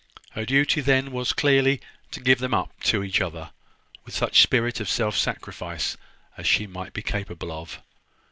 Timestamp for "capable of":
7.03-7.79